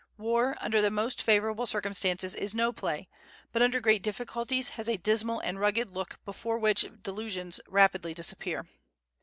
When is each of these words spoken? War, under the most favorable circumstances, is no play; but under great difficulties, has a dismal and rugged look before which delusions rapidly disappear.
War, 0.17 0.57
under 0.59 0.81
the 0.81 0.89
most 0.89 1.21
favorable 1.21 1.67
circumstances, 1.67 2.33
is 2.33 2.55
no 2.55 2.73
play; 2.73 3.07
but 3.51 3.61
under 3.61 3.79
great 3.79 4.01
difficulties, 4.01 4.69
has 4.69 4.89
a 4.89 4.97
dismal 4.97 5.39
and 5.41 5.59
rugged 5.59 5.91
look 5.91 6.17
before 6.25 6.57
which 6.57 6.87
delusions 7.03 7.59
rapidly 7.67 8.15
disappear. 8.15 8.65